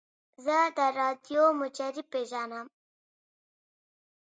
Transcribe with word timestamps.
زه 0.45 0.57
د 0.77 0.79
راډیو 0.99 1.43
مجری 1.59 2.03
پیژنم. 2.11 2.67